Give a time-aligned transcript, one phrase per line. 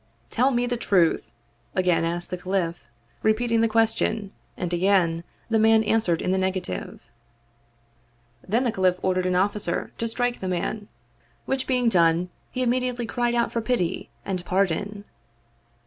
[0.31, 1.31] "Tell me the truth,"
[1.75, 2.85] again asked the caliph,
[3.21, 7.01] repeating the question, and again the man answered in the negative.
[8.41, 11.67] Then the caliph ordered an officer to strike the man, 36 The Cheerful Workman which
[11.67, 15.03] being done, he immediately cried out for pity and pardon.